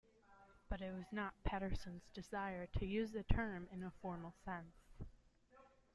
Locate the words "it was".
0.81-1.05